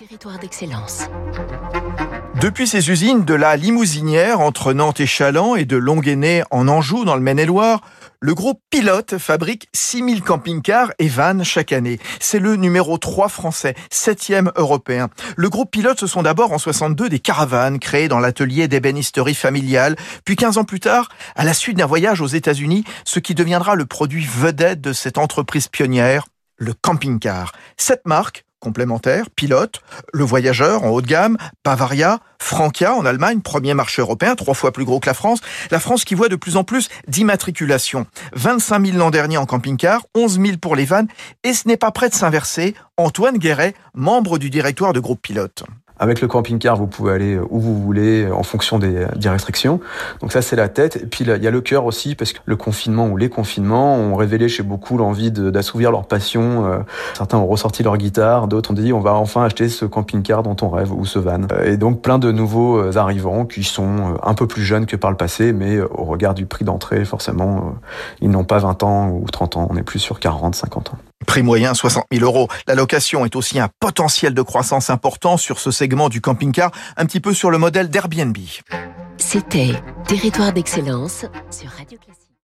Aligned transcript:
Territoire 0.00 0.38
d'excellence. 0.38 1.02
Depuis 2.40 2.66
ses 2.66 2.88
usines 2.88 3.26
de 3.26 3.34
la 3.34 3.58
Limousinière 3.58 4.40
entre 4.40 4.72
Nantes 4.72 4.98
et 5.00 5.06
Chaland 5.06 5.56
et 5.56 5.66
de 5.66 5.76
Longuenay 5.76 6.42
en 6.50 6.68
Anjou 6.68 7.04
dans 7.04 7.16
le 7.16 7.20
Maine-et-Loire, 7.20 7.82
le 8.18 8.32
groupe 8.32 8.62
Pilote 8.70 9.18
fabrique 9.18 9.68
6000 9.74 10.22
camping-cars 10.22 10.90
et 10.98 11.08
vannes 11.08 11.44
chaque 11.44 11.72
année. 11.72 11.98
C'est 12.18 12.38
le 12.38 12.56
numéro 12.56 12.96
3 12.96 13.28
français, 13.28 13.74
7e 13.92 14.50
européen. 14.56 15.10
Le 15.36 15.50
groupe 15.50 15.70
Pilote, 15.70 16.00
ce 16.00 16.06
sont 16.06 16.22
d'abord 16.22 16.52
en 16.52 16.58
62 16.58 17.10
des 17.10 17.18
caravanes 17.18 17.78
créées 17.78 18.08
dans 18.08 18.20
l'atelier 18.20 18.68
d'ébénisterie 18.68 19.34
familiale, 19.34 19.96
puis 20.24 20.36
15 20.36 20.56
ans 20.56 20.64
plus 20.64 20.80
tard, 20.80 21.10
à 21.36 21.44
la 21.44 21.52
suite 21.52 21.76
d'un 21.76 21.84
voyage 21.84 22.22
aux 22.22 22.26
États-Unis, 22.26 22.84
ce 23.04 23.18
qui 23.18 23.34
deviendra 23.34 23.74
le 23.74 23.84
produit 23.84 24.24
vedette 24.24 24.80
de 24.80 24.94
cette 24.94 25.18
entreprise 25.18 25.68
pionnière, 25.68 26.24
le 26.56 26.72
camping-car. 26.72 27.52
Cette 27.76 28.06
marque, 28.06 28.46
complémentaires, 28.60 29.30
Pilote, 29.34 29.80
Le 30.12 30.24
Voyageur 30.24 30.84
en 30.84 30.90
haut 30.90 31.02
de 31.02 31.06
gamme, 31.06 31.36
Bavaria, 31.64 32.20
Frankia 32.38 32.94
en 32.94 33.04
Allemagne, 33.04 33.40
premier 33.40 33.74
marché 33.74 34.02
européen, 34.02 34.34
trois 34.36 34.54
fois 34.54 34.72
plus 34.72 34.84
gros 34.84 35.00
que 35.00 35.06
la 35.06 35.14
France. 35.14 35.40
La 35.70 35.80
France 35.80 36.04
qui 36.04 36.14
voit 36.14 36.28
de 36.28 36.36
plus 36.36 36.56
en 36.56 36.64
plus 36.64 36.88
d'immatriculations. 37.08 38.06
25 38.34 38.86
000 38.86 38.98
l'an 38.98 39.10
dernier 39.10 39.38
en 39.38 39.46
camping-car, 39.46 40.02
11 40.14 40.40
000 40.40 40.56
pour 40.58 40.76
les 40.76 40.84
vannes, 40.84 41.08
et 41.42 41.52
ce 41.52 41.66
n'est 41.66 41.76
pas 41.76 41.90
prêt 41.90 42.08
de 42.08 42.14
s'inverser. 42.14 42.74
Antoine 42.96 43.38
Guéret, 43.38 43.74
membre 43.94 44.38
du 44.38 44.50
directoire 44.50 44.92
de 44.92 45.00
groupe 45.00 45.22
Pilote. 45.22 45.64
Avec 46.00 46.20
le 46.20 46.26
camping-car, 46.26 46.76
vous 46.76 46.86
pouvez 46.86 47.12
aller 47.12 47.38
où 47.38 47.60
vous 47.60 47.80
voulez 47.80 48.28
en 48.30 48.42
fonction 48.42 48.78
des, 48.78 49.06
des 49.16 49.28
restrictions. 49.28 49.80
Donc 50.20 50.32
ça, 50.32 50.42
c'est 50.42 50.56
la 50.56 50.68
tête. 50.68 50.96
Et 50.96 51.06
puis 51.06 51.24
il 51.24 51.42
y 51.42 51.46
a 51.46 51.50
le 51.50 51.60
cœur 51.60 51.84
aussi, 51.84 52.14
parce 52.14 52.32
que 52.32 52.40
le 52.44 52.56
confinement 52.56 53.06
ou 53.06 53.16
les 53.16 53.28
confinements 53.28 53.96
ont 53.96 54.16
révélé 54.16 54.48
chez 54.48 54.62
beaucoup 54.62 54.96
l'envie 54.96 55.30
d'assouvir 55.30 55.90
leur 55.90 56.06
passion. 56.06 56.66
Euh, 56.66 56.78
certains 57.14 57.38
ont 57.38 57.46
ressorti 57.46 57.82
leur 57.82 57.96
guitare, 57.96 58.48
d'autres 58.48 58.70
ont 58.70 58.74
dit 58.74 58.92
on 58.92 59.00
va 59.00 59.14
enfin 59.14 59.44
acheter 59.44 59.68
ce 59.68 59.84
camping-car 59.84 60.42
dont 60.42 60.56
on 60.62 60.70
rêve 60.70 60.92
ou 60.92 61.04
ce 61.04 61.18
van. 61.18 61.42
Et 61.64 61.76
donc 61.76 62.02
plein 62.02 62.18
de 62.18 62.32
nouveaux 62.32 62.78
euh, 62.78 62.96
arrivants 62.96 63.44
qui 63.44 63.62
sont 63.62 64.14
euh, 64.14 64.16
un 64.22 64.34
peu 64.34 64.46
plus 64.46 64.62
jeunes 64.62 64.86
que 64.86 64.96
par 64.96 65.10
le 65.10 65.16
passé, 65.16 65.52
mais 65.52 65.80
au 65.80 66.04
regard 66.04 66.34
du 66.34 66.46
prix 66.46 66.64
d'entrée, 66.64 67.04
forcément, 67.04 67.74
ils 68.20 68.30
n'ont 68.30 68.44
pas 68.44 68.58
20 68.58 68.82
ans 68.82 69.10
ou 69.10 69.24
30 69.30 69.56
ans. 69.56 69.68
On 69.70 69.76
est 69.76 69.82
plus 69.82 69.98
sur 69.98 70.20
40, 70.20 70.54
50 70.54 70.90
ans. 70.90 71.09
Prix 71.30 71.44
moyen 71.44 71.74
60 71.74 72.06
000 72.10 72.24
euros. 72.24 72.48
La 72.66 72.74
location 72.74 73.24
est 73.24 73.36
aussi 73.36 73.60
un 73.60 73.68
potentiel 73.78 74.34
de 74.34 74.42
croissance 74.42 74.90
important 74.90 75.36
sur 75.36 75.60
ce 75.60 75.70
segment 75.70 76.08
du 76.08 76.20
camping-car, 76.20 76.72
un 76.96 77.06
petit 77.06 77.20
peu 77.20 77.32
sur 77.32 77.52
le 77.52 77.58
modèle 77.58 77.88
d'Airbnb. 77.88 78.36
C'était 79.16 79.80
Territoire 80.08 80.52
d'excellence 80.52 81.26
sur 81.52 81.70
Radio 81.70 81.98